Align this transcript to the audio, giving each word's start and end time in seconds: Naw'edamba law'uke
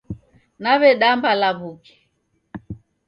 Naw'edamba 0.63 1.29
law'uke 1.41 1.93